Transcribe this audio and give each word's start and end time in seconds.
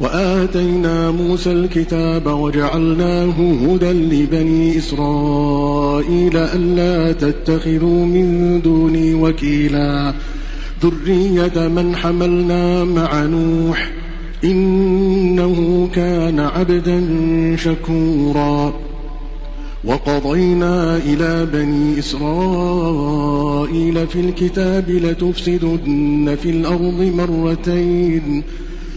وآتينا 0.00 1.10
موسى 1.10 1.52
الكتاب 1.52 2.26
وجعلناه 2.26 3.34
هدى 3.62 3.92
لبني 3.92 4.78
إسرائيل 4.78 6.36
ألا 6.36 7.12
تتخذوا 7.12 8.06
من 8.06 8.60
دوني 8.62 9.14
وكيلا. 9.14 10.14
ذرية 10.82 11.68
من 11.68 11.96
حملنا 11.96 12.84
مع 12.84 13.22
نوح 13.22 13.92
إنه 14.44 15.88
كان 15.94 16.40
عبدا 16.40 17.06
شكورا. 17.56 18.74
وقضينا 19.84 20.96
إلى 20.96 21.46
بني 21.52 21.98
إسرائيل 21.98 23.26
في 24.06 24.20
الكتاب 24.20 24.90
لتفسدن 24.90 26.36
في 26.42 26.50
الأرض 26.50 27.12
مرتين. 27.16 28.42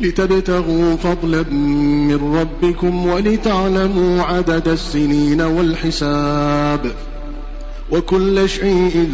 لتبتغوا 0.00 0.96
فضلا 0.96 1.42
من 2.08 2.36
ربكم 2.36 3.06
ولتعلموا 3.06 4.22
عدد 4.22 4.68
السنين 4.68 5.40
والحساب 5.40 6.92
وكل 7.90 8.48
شيء 8.48 9.08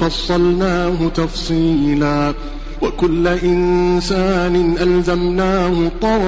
فصلناه 0.00 1.08
تفصيلا 1.14 2.34
وكل 2.82 3.28
إنسان 3.28 4.76
ألزمناه 4.80 5.90
طائره 6.00 6.22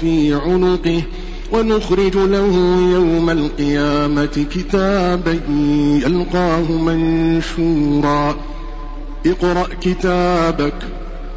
في 0.00 0.34
عنقه 0.34 1.02
ونخرج 1.52 2.16
له 2.16 2.78
يوم 2.92 3.30
القيامة 3.30 4.46
كتابا 4.54 5.40
يلقاه 6.04 6.72
منشورا. 6.72 8.36
اقرأ 9.26 9.66
كتابك 9.80 10.74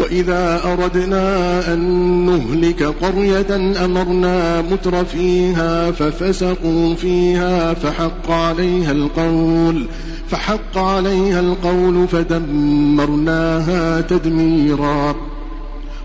وإذا 0.00 0.60
أردنا 0.64 1.72
أن 1.72 1.80
نهلك 2.26 2.82
قرية 2.82 3.84
أمرنا 3.84 4.62
متر 4.62 5.04
فيها 5.04 5.90
ففسقوا 5.90 6.94
فيها 6.94 7.74
فحق 7.74 8.30
عليها 8.30 8.92
القول 8.92 9.86
فحق 10.28 10.78
عليها 10.78 11.40
القول 11.40 12.08
فدمرناها 12.08 14.00
تدميرا. 14.00 15.14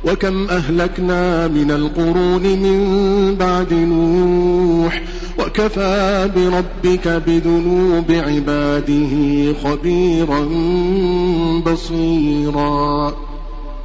وكم 0.06 0.48
أهلكنا 0.50 1.48
من 1.48 1.72
القرون 1.72 2.42
من 2.44 3.36
بعد 3.36 3.74
نوح 3.74 5.02
وكفى 5.40 6.30
بربك 6.36 7.08
بذنوب 7.08 8.12
عباده 8.12 9.14
خبيرا 9.64 10.50
بصيرا. 11.66 13.16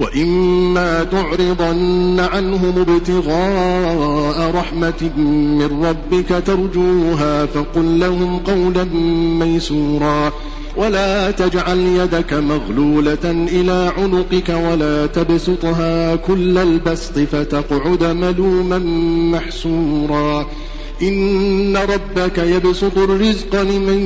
وإما 0.00 1.04
تعرضن 1.04 2.20
عنهم 2.20 2.84
ابتغاء 2.88 4.50
رحمة 4.54 5.10
من 5.58 5.84
ربك 5.84 6.42
ترجوها 6.46 7.46
فقل 7.46 8.00
لهم 8.00 8.38
قولا 8.38 8.84
ميسورا 9.44 10.32
ولا 10.76 11.30
تجعل 11.30 11.78
يدك 11.78 12.32
مغلولة 12.32 13.24
إلى 13.24 13.92
عنقك 13.98 14.48
ولا 14.48 15.06
تبسطها 15.06 16.16
كل 16.16 16.58
البسط 16.58 17.18
فتقعد 17.18 18.04
ملوما 18.04 18.78
محسورا 19.38 20.46
إن 21.02 21.76
ربك 21.76 22.38
يبسط 22.38 22.98
الرزق 22.98 23.62
لمن 23.62 24.00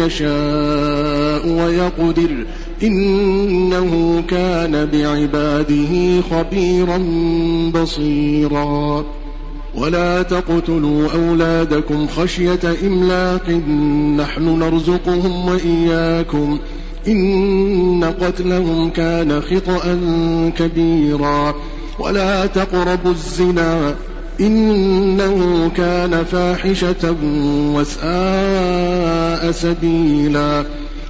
يشاء 0.00 1.48
ويقدر 1.48 2.46
إنه 2.82 4.22
كان 4.28 4.88
بعباده 4.92 6.20
خبيرا 6.30 6.98
بصيرا. 7.74 9.04
ولا 9.74 10.22
تقتلوا 10.22 11.08
أولادكم 11.14 12.06
خشية 12.06 12.76
إملاق. 12.86 13.50
نحن 14.16 14.58
نرزقهم 14.58 15.48
وإياكم. 15.48 16.58
إن 17.08 18.14
قتلهم 18.20 18.90
كان 18.90 19.40
خطأ 19.40 20.00
كبيرا. 20.58 21.54
ولا 21.98 22.46
تقربوا 22.46 23.10
الزنا. 23.10 23.94
إنه 24.40 25.70
كان 25.76 26.24
فاحشة 26.24 27.16
وساء 27.74 29.50
سبيلا. 29.50 30.64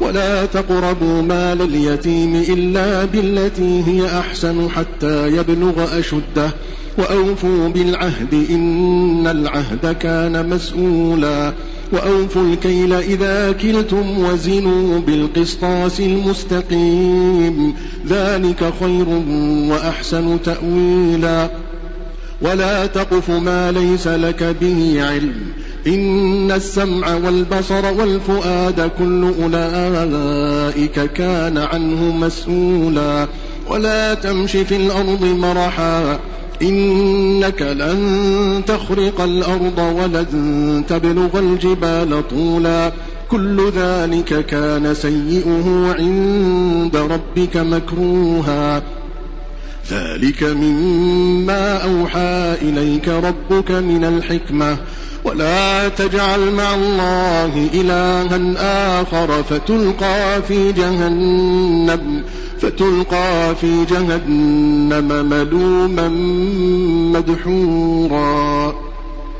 ولا 0.00 0.46
تقربوا 0.46 1.22
مال 1.22 1.62
اليتيم 1.62 2.36
إلا 2.48 3.04
بالتي 3.04 3.82
هي 3.86 4.18
أحسن 4.18 4.68
حتى 4.70 5.28
يبلغ 5.28 5.98
أشده. 5.98 6.50
وأوفوا 6.98 7.68
بالعهد 7.68 8.46
إن 8.50 9.26
العهد 9.26 9.96
كان 10.00 10.50
مسؤولا. 10.50 11.52
وأوفوا 11.92 12.42
الكيل 12.42 12.92
إذا 12.92 13.52
كلتم 13.52 14.18
وزنوا 14.18 15.00
بالقسطاس 15.00 16.00
المستقيم. 16.00 17.74
ذلك 18.08 18.72
خير 18.80 19.08
وأحسن 19.70 20.38
تأويلا. 20.44 21.50
ولا 22.42 22.86
تقف 22.86 23.30
ما 23.30 23.72
ليس 23.72 24.06
لك 24.06 24.56
به 24.60 25.04
علم. 25.04 25.34
إن 25.86 26.52
السمع 26.52 27.14
والبصر 27.14 27.92
والفؤاد 27.92 28.90
كل 28.98 29.32
أولئك 29.42 31.12
كان 31.12 31.58
عنه 31.58 32.16
مسؤولا. 32.16 33.26
ولا 33.70 34.14
تمش 34.14 34.50
في 34.50 34.76
الأرض 34.76 35.24
مرحا 35.24 36.18
إنك 36.62 37.62
لن 37.62 38.62
تخرق 38.66 39.20
الأرض 39.20 39.78
ولن 39.78 40.84
تبلغ 40.88 41.38
الجبال 41.38 42.28
طولا. 42.28 42.92
كل 43.30 43.70
ذلك 43.70 44.46
كان 44.46 44.94
سيئه 44.94 45.94
عند 45.98 46.96
ربك 46.96 47.56
مكروها. 47.56 48.82
ذلك 49.90 50.42
مما 50.42 51.76
أوحى 51.76 52.54
إليك 52.62 53.08
ربك 53.08 53.70
من 53.70 54.04
الحكمة. 54.04 54.76
ولا 55.26 55.88
تجعل 55.88 56.52
مع 56.52 56.74
الله 56.74 57.68
إلها 57.74 59.00
آخر 59.00 59.42
فتلقى 59.42 60.42
في 60.42 60.72
جهنم 60.72 62.22
فتلقى 62.60 63.54
في 63.60 63.84
جهنم 63.84 65.28
ملوما 65.28 66.08
مدحورا. 67.18 68.85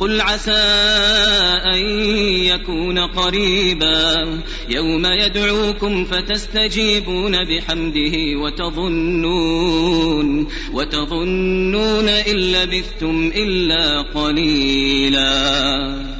قل 0.00 0.20
عسى 0.20 0.52
أن 1.74 1.78
يكون 2.44 2.98
قريبا 2.98 4.40
يوم 4.68 5.06
يدعوكم 5.06 6.04
فتستجيبون 6.04 7.44
بحمده 7.44 8.16
وتظنون 8.42 10.46
وتظنون 10.72 12.08
إن 12.08 12.36
لبثتم 12.36 13.32
إلا 13.34 14.02
قليلا 14.02 16.19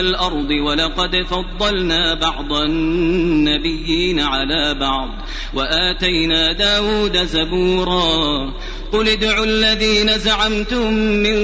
والأرض 0.01 0.51
ولقد 0.51 1.15
فضلنا 1.29 2.13
بعض 2.13 2.53
النبيين 2.53 4.19
على 4.19 4.73
بعض 4.73 5.09
وآتينا 5.53 6.51
داود 6.51 7.17
زبورا 7.17 8.53
قل 8.91 9.09
ادعوا 9.09 9.45
الذين 9.45 10.17
زعمتم 10.17 10.93
من 10.93 11.37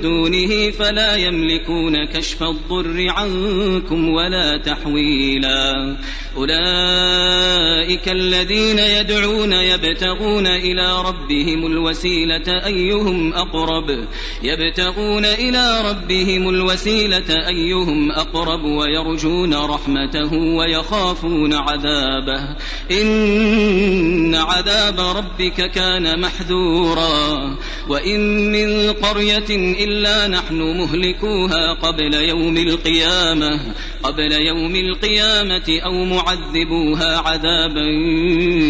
دونه 0.00 0.70
فلا 0.70 1.16
يملكون 1.16 2.04
كشف 2.04 2.42
الضر 2.42 3.06
عنكم 3.08 4.08
ولا 4.08 4.56
تحويلا 4.56 5.96
أولئك 6.36 8.08
الذين 8.08 8.78
يدعون 8.78 9.52
يبتغون 9.52 10.46
إلى 10.46 11.02
ربهم 11.02 11.66
الوسيلة 11.66 12.66
أيهم 12.66 13.32
أقرب 13.32 14.06
يبتغون 14.42 15.24
إلى 15.24 15.90
ربهم 15.90 16.48
الوسيلة 16.48 17.48
أيهم 17.48 18.03
أقرب 18.10 18.64
ويرجون 18.64 19.54
رحمته 19.54 20.32
ويخافون 20.32 21.54
عذابه. 21.54 22.56
إن 22.90 24.34
عذاب 24.34 25.00
ربك 25.00 25.70
كان 25.70 26.20
محذورا. 26.20 27.56
وإن 27.88 28.52
من 28.52 28.92
قرية 28.92 29.50
إلا 29.84 30.28
نحن 30.28 30.54
مهلكوها 30.54 31.74
قبل 31.82 32.14
يوم 32.14 32.56
القيامة 32.56 33.60
قبل 34.02 34.32
يوم 34.32 34.76
القيامة 34.76 35.80
أو 35.84 36.04
معذبوها 36.04 37.18
عذابا 37.18 37.84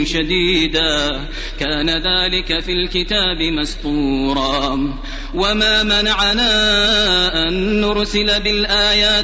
شديدا. 0.05 1.21
كان 1.61 1.91
ذلك 1.91 2.61
في 2.61 2.73
الكتاب 2.73 3.43
مسطورا. 3.43 4.95
وما 5.35 5.83
منعنا 5.83 6.45
أن 7.49 7.81
نرسل 7.81 8.43
بالآيات 8.43 9.24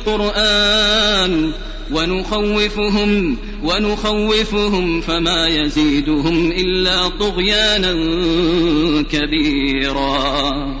ونخوفهم 1.91 3.37
ونخوفهم 3.63 5.01
فما 5.01 5.47
يزيدهم 5.47 6.51
إلا 6.51 7.07
طغيانا 7.07 7.93
كبيرا 9.11 10.80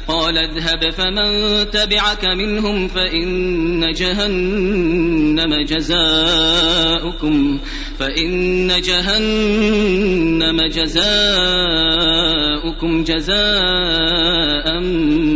قال 0.11 0.37
اذهب 0.37 0.89
فمن 0.89 1.29
تبعك 1.71 2.25
منهم 2.25 2.87
فإن 2.87 3.93
جهنم 3.93 5.65
جزاؤكم 5.65 7.59
فإن 7.99 8.81
جهنم 8.81 10.61
جزاؤكم 10.67 11.43
جزاء 13.03 14.79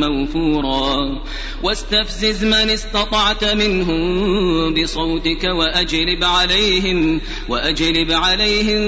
موفورا 0.04 1.22
واستفزز 1.66 2.44
من 2.44 2.70
استطعت 2.70 3.44
منهم 3.44 4.74
بصوتك 4.74 5.44
وأجلب 5.44 6.24
عليهم 6.24 7.22
وأجلب 7.50 8.12
عليهم 8.12 8.82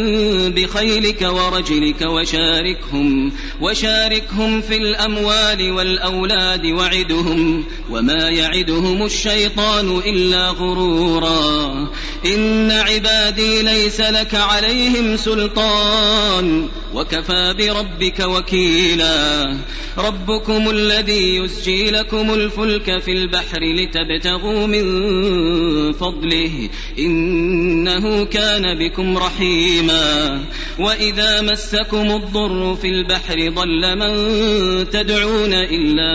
بخيلك 0.52 1.22
ورجلك 1.22 2.02
وشاركهم 2.02 3.32
وشاركهم 3.62 4.62
في 4.62 4.78
الأموال 4.78 5.72
والأولاد 5.72 6.66
وعدهم 6.66 7.64
وما 7.90 8.30
يعدهم 8.30 9.06
الشيطان 9.06 9.98
إلا 9.98 10.50
غرورا. 10.50 11.90
إن 12.26 12.72
عبادي 12.72 13.62
ليس 13.62 14.02
لك 14.02 14.36
عليهم 14.36 15.18
سلطان 15.18 16.68
وكفى 16.94 17.54
بربك 17.58 18.20
وكيلا. 18.20 19.58
ربكم 19.98 20.70
الذي 20.70 21.36
يسجي 21.36 21.92
لكم 21.92 22.34
الفلك 22.34 22.67
في 23.00 23.12
البحر 23.12 23.60
لتبتغوا 23.64 24.68
من 24.68 24.84
فضله 25.94 26.70
إنه 27.00 28.26
كان 28.26 28.80
بكم 28.80 29.18
رحيما 29.18 30.42
وإذا 30.80 31.42
مسكم 31.42 32.12
الضر 32.12 32.76
في 32.76 32.88
البحر 32.88 33.50
ضل 33.50 33.96
من 33.98 34.14
تدعون 34.90 35.54
إلا 35.54 36.14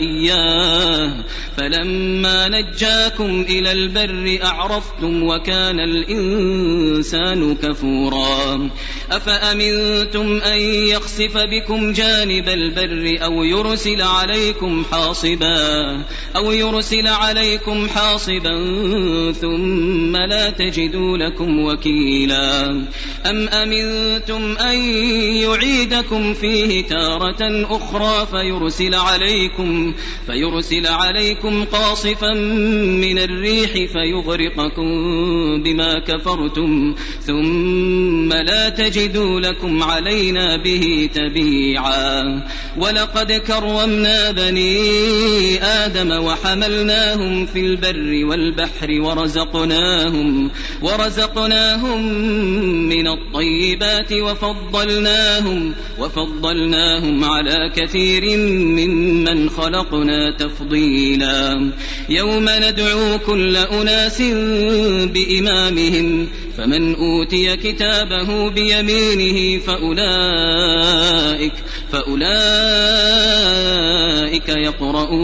إياه 0.00 1.24
فلما 1.56 2.48
نجاكم 2.48 3.46
إلى 3.48 3.72
البر 3.72 4.38
أعرفتم 4.44 5.22
وكان 5.22 5.80
الإنسان 5.80 7.54
كفورا 7.54 8.70
أفأمنتم 9.10 10.40
أن 10.40 10.58
يخسف 10.88 11.36
بكم 11.36 11.92
جانب 11.92 12.48
البر 12.48 13.24
أو 13.24 13.44
يرسل 13.44 14.02
عليكم 14.02 14.84
حاصبا 14.92 15.43
أو 16.36 16.52
يرسل 16.52 17.06
عليكم 17.06 17.88
حاصبا 17.88 18.54
ثم 19.32 20.16
لا 20.16 20.50
تجدوا 20.50 21.18
لكم 21.18 21.64
وكيلا 21.64 22.70
أم 23.26 23.48
أمنتم 23.48 24.56
أن 24.56 24.78
يعيدكم 25.36 26.34
فيه 26.34 26.84
تارة 26.84 27.66
أخرى 27.76 28.26
فيرسل 28.26 28.94
عليكم 28.94 29.94
فيرسل 30.26 30.86
عليكم 30.86 31.64
قاصفا 31.64 32.32
من 33.04 33.18
الريح 33.18 33.72
فيغرقكم 33.72 34.92
بما 35.62 35.98
كفرتم 35.98 36.94
ثم 37.20 38.32
لا 38.32 38.68
تجدوا 38.68 39.40
لكم 39.40 39.82
علينا 39.82 40.56
به 40.56 41.10
تبيعا 41.14 42.42
ولقد 42.78 43.32
كرمنا 43.32 44.30
بني 44.30 45.33
آدم 45.62 46.10
وحملناهم 46.10 47.46
في 47.46 47.60
البر 47.60 48.24
والبحر 48.24 49.00
ورزقناهم 49.00 50.50
ورزقناهم 50.82 52.12
من 52.88 53.08
الطيبات 53.08 54.12
وفضلناهم 54.12 55.74
وفضلناهم 55.98 57.24
على 57.24 57.72
كثير 57.76 58.38
ممن 58.38 59.50
خلقنا 59.50 60.36
تفضيلا. 60.38 61.72
يوم 62.08 62.44
ندعو 62.48 63.18
كل 63.18 63.56
أناس 63.56 64.22
بإمامهم 65.12 66.28
فمن 66.56 66.94
أوتي 66.94 67.56
كتابه 67.56 68.50
بيمينه 68.50 69.58
فأولئك 69.58 71.52
فأولئك 71.92 72.34
يقرؤون 74.48 75.23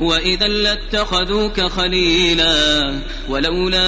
وإذا 0.00 0.48
لاتخذوك 0.48 1.60
خليلا 1.60 2.94
ولولا 3.28 3.86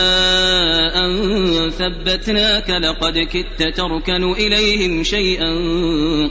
أن 1.05 1.71
ثبتناك 1.71 2.71
لقد 2.71 3.19
كدت 3.19 3.77
تركن 3.77 4.33
إليهم 4.33 5.05
شيئا 5.05 5.53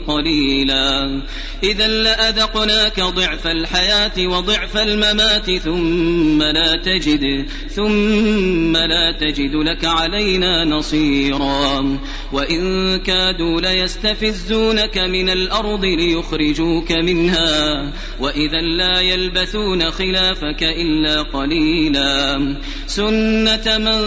قليلا 0.06 1.22
إذا 1.62 1.88
لأذقناك 1.88 3.00
ضعف 3.00 3.46
الحياة 3.46 4.26
وضعف 4.26 4.76
الممات 4.76 5.50
ثم 5.50 6.42
لا 6.42 6.76
تجد 6.76 7.46
ثم 7.68 8.76
لا 8.76 9.12
تجد 9.12 9.54
لك 9.54 9.84
علينا 9.84 10.64
نصيرا 10.64 11.98
وإن 12.32 12.98
كادوا 12.98 13.60
ليستفزونك 13.60 14.98
من 14.98 15.30
الأرض 15.30 15.84
ليخرجوك 15.84 16.92
منها 16.92 17.92
وإذا 18.20 18.60
لا 18.60 19.00
يلبثون 19.00 19.67
خلافك 19.76 20.62
إلا 20.62 21.22
قليلا. 21.22 22.38
سنة 22.86 23.78
من 23.78 24.00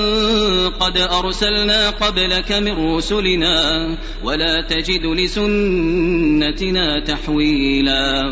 قد 0.69 0.97
أرسلنا 0.97 1.89
قبلك 1.89 2.51
من 2.51 2.95
رسلنا 2.95 3.97
ولا 4.23 4.61
تجد 4.69 5.05
لسنتنا 5.05 7.03
تحويلا. 7.05 8.31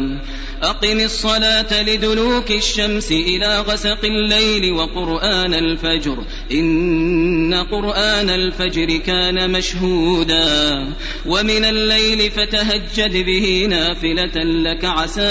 أقم 0.64 1.00
الصلاة 1.00 1.84
لدلوك 1.84 2.52
الشمس 2.52 3.12
إلى 3.12 3.60
غسق 3.60 4.06
الليل 4.06 4.74
وقرآن 4.74 5.54
الفجر. 5.54 6.18
إن 6.52 7.66
قرآن 7.72 8.30
الفجر 8.30 8.98
كان 8.98 9.52
مشهودا. 9.52 10.88
ومن 11.26 11.66
الليل 11.66 12.32
فتهجد 12.32 13.26
به 13.26 13.68
نافلة 13.70 14.44
لك. 14.44 14.86
عسى 14.86 15.22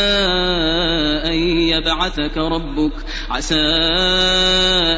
أن 1.25 1.39
يبعثك 1.61 2.37
ربك. 2.37 2.93
عسى 3.31 3.55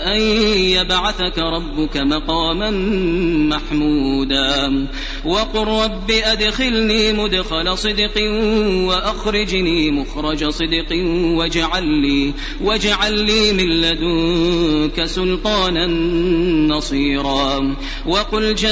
أن 0.06 0.20
يبعثك 0.56 1.38
ربك 1.38 1.96
مقاما 1.96 2.70
محمودا. 3.50 4.86
وقل 5.24 5.84
رب 5.84 6.10
أدخلني 6.10 7.12
مدخل 7.12 7.78
صدق 7.78 8.22
وأخرجني 8.86 9.90
مخرج 9.90 10.19
مخرج 10.20 10.48
صدق 10.48 10.92
واجعل 11.36 11.84
لي 11.84 12.32
واجعل 12.60 13.12
لي 13.12 13.52
من 13.52 13.80
لدنك 13.80 15.04
سلطانا 15.04 15.86
نصيرا. 16.76 17.76
وقل 18.06 18.54
جاء 18.54 18.70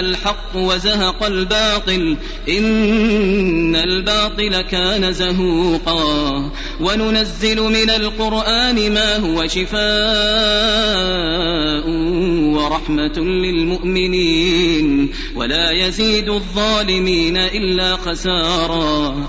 الحق 0.00 0.56
وزهق 0.56 1.24
الباطل 1.24 2.16
إن 2.48 3.76
الباطل 3.76 4.60
كان 4.60 5.12
زهوقا. 5.12 6.50
وننزل 6.80 7.62
من 7.62 7.90
القرآن 7.90 8.94
ما 8.94 9.16
هو 9.16 9.46
شفاء 9.46 9.76
ورحمة 12.56 13.18
للمؤمنين. 13.18 15.08
ولا 15.36 15.70
يزيد 15.70 16.28
الظالمين 16.28 17.36
إلا 17.36 17.96
خسارا. 17.96 19.28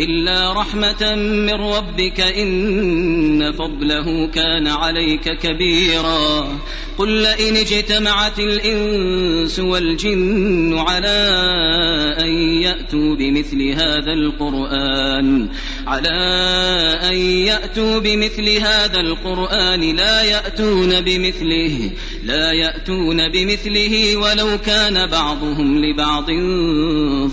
إلا 0.00 0.52
رحمة 0.52 1.14
من 1.14 1.54
ربك 1.54 2.20
إن 2.20 3.52
فضله 3.52 4.26
كان 4.26 4.66
عليك 4.66 5.38
كبيرا. 5.38 6.58
قل 6.98 7.08
لئن 7.08 7.56
اجتمعت 7.56 8.38
الإنس 8.38 9.58
والجن 9.58 10.78
على 10.78 11.18
أن 12.20 12.28
يأتوا 12.62 13.14
بمثل 13.16 13.62
هذا 13.62 14.12
القرآن. 14.12 15.48
على 15.86 16.08
أن 17.02 17.16
يأتوا 17.46 17.98
بمثل 17.98 18.48
هذا 18.48 19.00
القرآن 19.00 19.96
لا 19.96 20.22
يأتون 20.22 21.00
بمثله 21.00 21.90
لا 22.24 22.52
يأتون 22.52 23.28
بمثله 23.28 24.16
ولو 24.16 24.58
كان 24.58 25.06
بعضهم 25.06 25.84
لبعض 25.84 26.26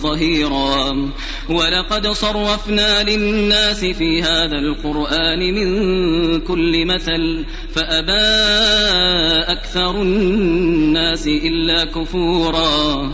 ظهيرا. 0.02 1.10
ولقد 1.50 2.08
صرفنا 2.08 3.04
للناس 3.04 3.86
في 3.86 4.22
هذا 4.22 4.58
القرآن 4.60 5.40
من 5.40 6.40
كل 6.40 6.86
مثل 6.86 7.46
فأبى 7.76 8.22
أكثر 9.52 10.02
الناس 10.02 11.28
إلا 11.28 11.86
كفورا. 11.86 13.14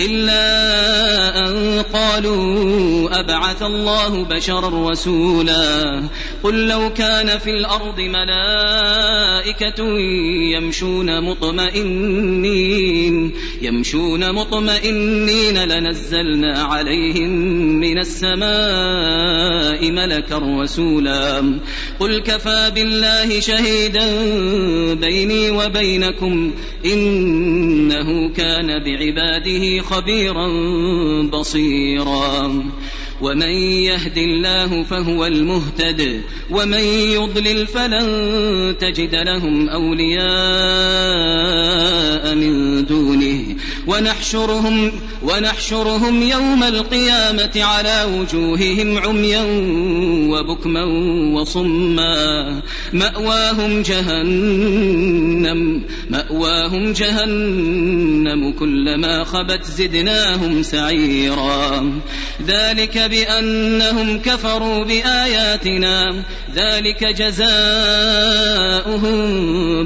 إلا 0.00 1.46
أن 1.46 1.82
قالوا 1.92 3.20
أبعث 3.20 3.62
الله 3.62 4.24
بشرا 4.24 4.90
رسولا. 4.90 6.02
قل 6.42 6.68
لو 6.68 6.92
كان 6.92 7.38
في 7.38 7.50
الأرض 7.50 8.00
ملائكة 8.00 9.98
يمشون 10.56 11.30
مطمئنين 11.30 13.32
يمشون 13.62 14.32
مطمئنين 14.32 15.64
لنزلنا 15.64 16.62
عليهم 16.62 17.30
من 17.80 17.98
السماء 17.98 19.90
ملكا 19.90 20.38
رسولا. 20.38 21.58
قل 22.00 22.18
كفى 22.18 22.70
بالله 22.74 23.40
شهيدا 23.40 24.06
بيني 24.94 25.50
وبينكم 25.50 26.52
إنه 26.84 28.19
كان 28.36 28.84
بعباده 28.84 29.80
خبيرا 29.82 30.48
بصيرا. 31.22 32.64
ومن 33.20 33.50
يهد 33.84 34.18
الله 34.18 34.82
فهو 34.82 35.26
المهتد 35.26 36.22
ومن 36.50 36.84
يضلل 36.84 37.66
فلن 37.66 38.76
تجد 38.80 39.14
لهم 39.14 39.68
أولياء 39.68 40.30
من 42.34 42.86
دونه. 42.86 43.56
ونحشرهم 43.86 44.92
ونحشرهم 45.22 46.22
يوم 46.22 46.62
القيامة 46.62 47.50
على 47.56 48.18
وجوههم 48.18 48.98
عميا 48.98 49.44
وبكما 50.30 50.84
وصما. 51.40 52.62
مأواهم 52.92 53.82
جهنم 53.82 55.82
مأواهم 56.10 56.92
جهنم 56.92 58.52
كلما 58.52 59.24
خبت 59.24 59.64
زدناهم 59.64 60.62
سعيرا. 60.62 61.92
ذلك 62.46 63.09
بأنهم 63.10 64.18
كفروا 64.18 64.84
بآياتنا 64.84 66.24
ذلك 66.54 67.04
جزاؤهم 67.04 67.50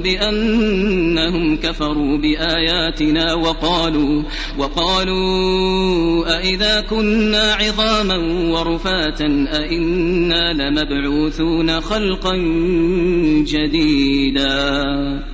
بأنهم 0.03 1.57
كفروا 1.57 2.19
بآياتنا 2.19 3.35
وقالوا 3.35 4.23
وقالوا 4.59 6.37
أئذا 6.39 6.81
كنا 6.81 7.55
عظاما 7.55 8.17
ورفاتا 8.51 9.47
أئنا 9.53 10.53
لمبعوثون 10.53 11.81
خلقا 11.81 12.37
جديدا. 13.47 15.34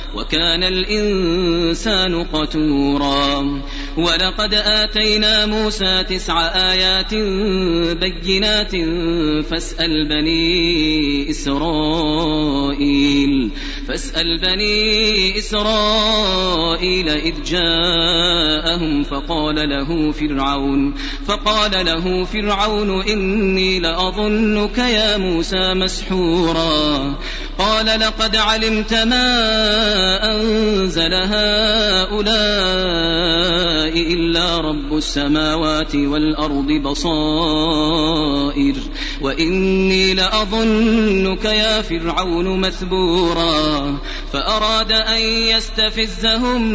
وكان 0.15 0.63
الإنسان 0.63 2.23
قتورا. 2.23 3.61
ولقد 3.97 4.53
آتينا 4.53 5.45
موسى 5.45 6.03
تسع 6.03 6.47
آيات 6.71 7.13
بينات 7.97 8.71
فاسأل 9.45 10.07
بني 10.09 11.29
إسرائيل 11.29 12.71
فاسأل 13.87 14.39
بني 14.39 15.37
إسرائيل 15.37 17.09
إذ 17.09 17.43
جاءهم 17.43 19.03
فقال 19.03 19.69
له 19.69 20.11
فرعون 20.11 20.93
فقال 21.27 21.85
له 21.85 22.25
فرعون 22.25 23.01
إني 23.01 23.79
لأظنك 23.79 24.77
يا 24.77 25.17
موسى 25.17 25.73
مسحورا 25.73 27.15
قال 27.57 27.85
لقد 27.85 28.35
علمت 28.35 28.93
ما 28.93 29.25
أنزل 30.35 31.13
هؤلاء 31.13 32.21
إلا 33.87 34.57
رب 34.57 34.97
السماوات 34.97 35.95
والأرض 35.95 36.67
بصائر. 36.67 38.75
وإني 39.21 40.13
لأظنك 40.13 41.45
يا 41.45 41.81
فرعون 41.81 42.59
مثبورا. 42.59 43.97
فأراد 44.33 44.91
أن 44.91 45.21
يستفزهم 45.21 46.71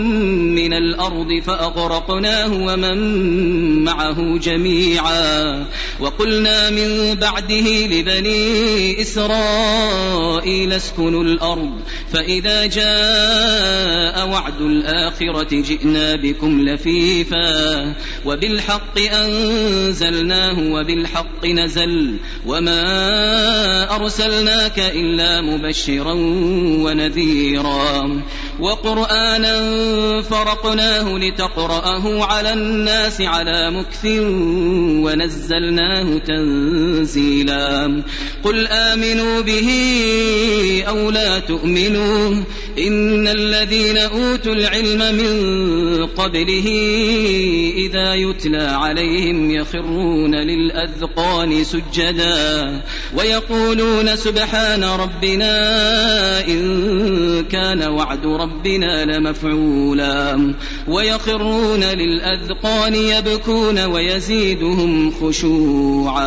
من 0.55 0.73
الأرض 0.73 1.43
فأغرقناه 1.47 2.53
ومن 2.53 3.85
معه 3.85 4.39
جميعا. 4.39 5.65
وقلنا 6.01 6.71
من 6.71 7.15
بعده 7.15 7.87
لبني 7.87 9.01
إسرائيل 9.01 10.73
اسكنوا 10.73 11.25
الأرض. 11.25 11.73
فإذا 12.13 12.67
جاء 12.67 14.29
وعد 14.29 14.61
الآخرة 14.61 15.61
جئنا 15.61 16.17
بكم 16.17 16.61
لفيفا 16.61 16.96
حنيفا. 16.97 17.93
وبالحق 18.25 18.99
أنزلناه 18.99 20.73
وبالحق 20.73 21.47
نزل. 21.47 22.17
وما 22.47 23.97
أرسلناك 23.97 24.79
إلا 24.79 25.41
مبشرا 25.41 26.13
ونذيرا. 26.83 28.23
وقرآنا 28.61 29.57
فرقناه 30.23 31.19
لتقرأه 31.19 32.25
على 32.25 32.53
الناس 32.53 33.21
على 33.21 33.71
مكث 33.71 34.07
ونزلناه 35.05 36.19
تنزيلا. 36.19 38.03
قل 38.45 38.67
آمنوا 38.67 39.41
به 39.41 39.71
أو 40.89 41.11
لا 41.11 41.39
تؤمنوا. 41.39 42.45
إن 42.79 43.29
الذين 43.29 43.99
أوتوا 43.99 44.55
العلم 44.55 45.15
من 45.15 45.37
قبله 46.07 46.86
إذا 47.77 48.15
يتلى 48.15 48.63
عليهم 48.63 49.51
يخرون 49.51 50.35
للأذقان 50.35 51.65
سجدا 51.65 52.83
ويقولون 53.19 54.17
سبحان 54.17 54.85
ربنا 54.85 55.55
إن 56.49 57.45
كان 57.45 57.83
وعد 57.83 58.27
ربنا 58.27 59.05
لمفعولا 59.05 60.55
ويخرون 60.89 61.85
للأذقان 61.85 62.95
يبكون 62.95 63.85
ويزيدهم 63.85 65.11
خشوعا. 65.11 66.27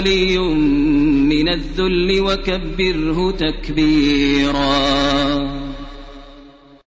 ولي 0.00 0.38
من 1.28 1.48
الذل 1.48 2.20
وكبره 2.20 3.30
تكبيرا. 3.30 4.60